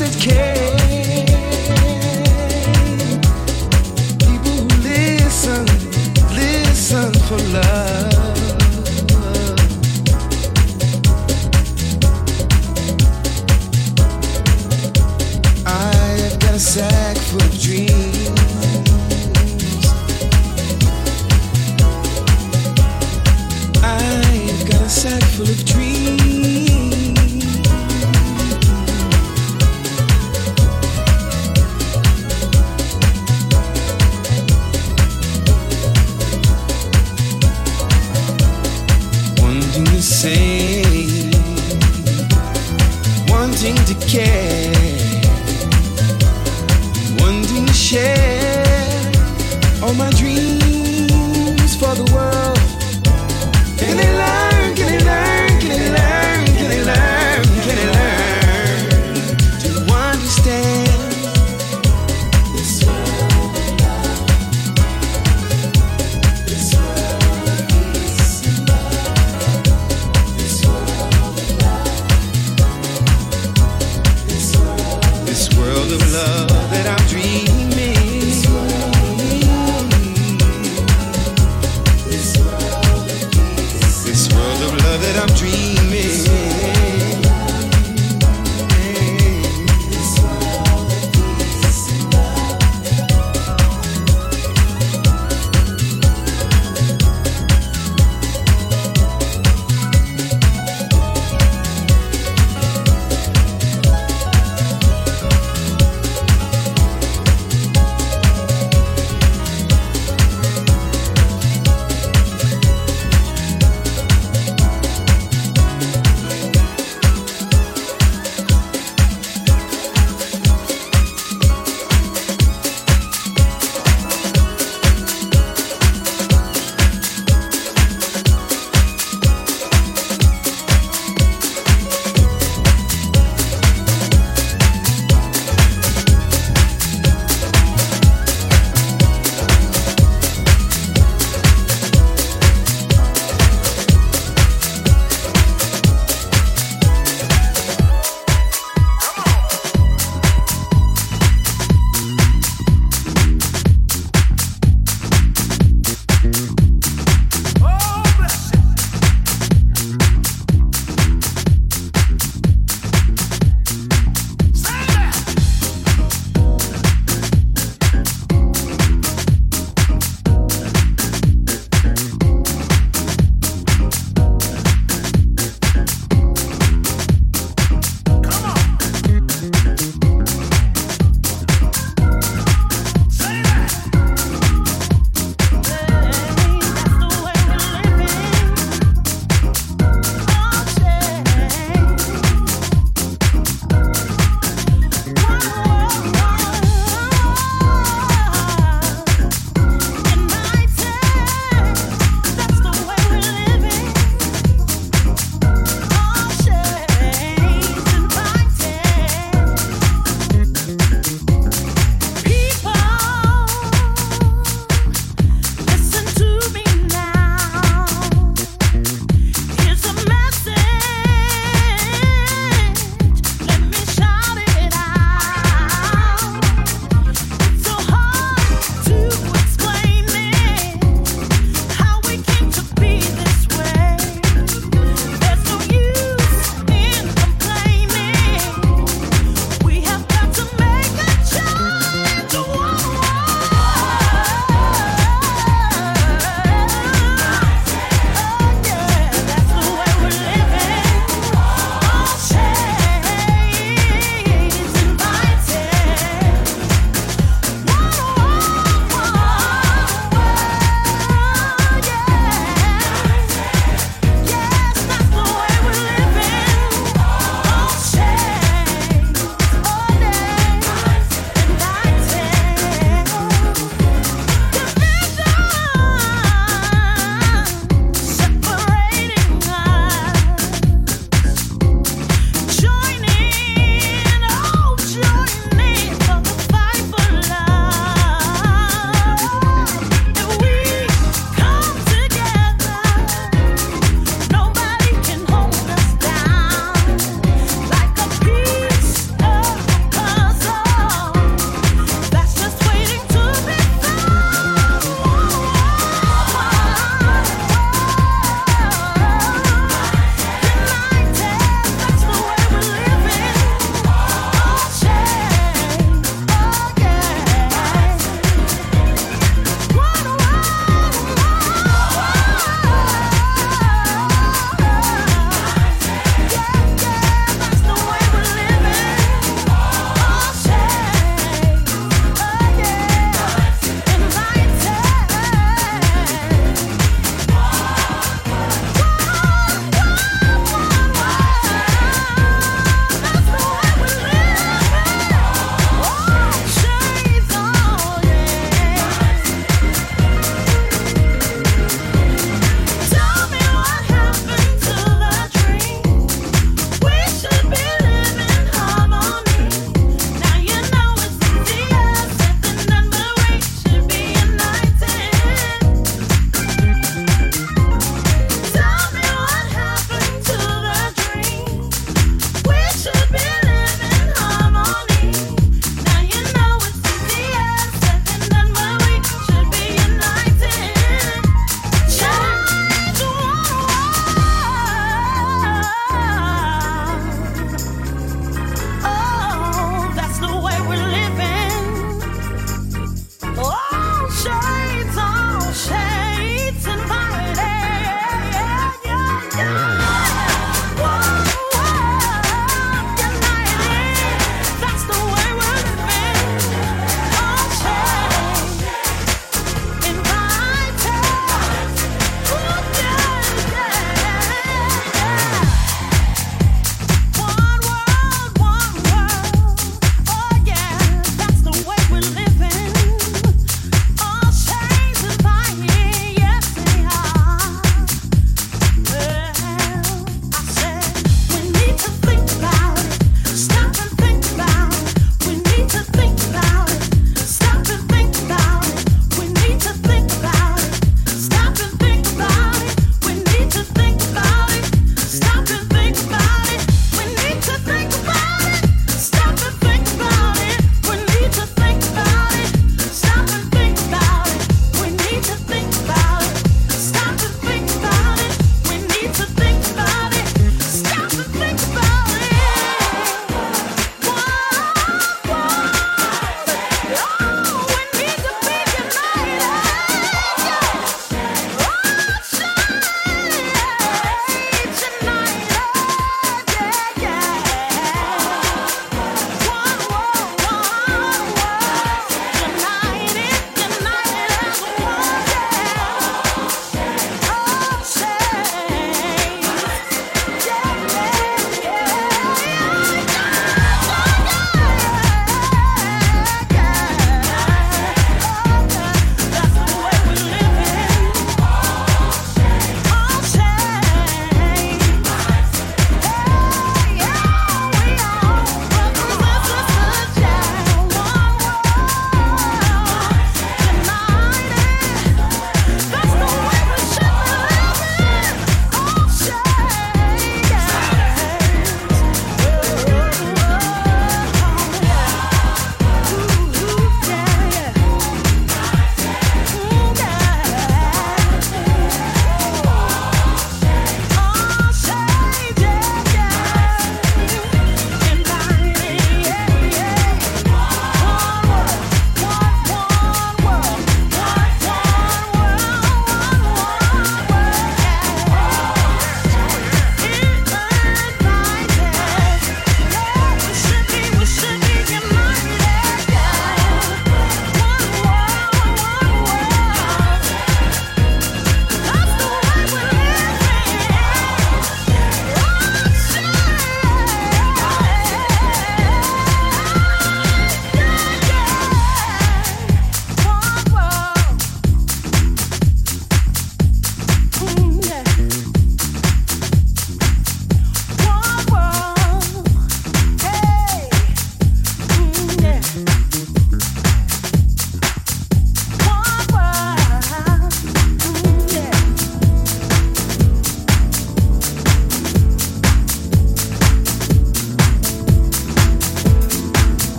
hearts 0.00 0.59